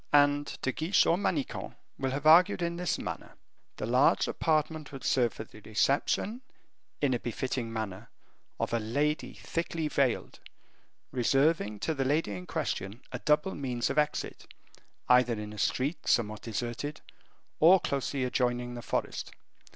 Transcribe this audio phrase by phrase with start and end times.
[0.11, 3.35] And De Guiche or Manicamp will have argued in this manner.
[3.77, 6.41] The large apartment would serve for the reception,
[7.01, 8.09] in a befitting manner,
[8.59, 10.39] of a lady thickly veiled,
[11.11, 14.51] reserving to the lady in question a double means of exit,
[15.07, 17.01] either in a street somewhat deserted,
[17.59, 19.29] or closely adjoining the forest.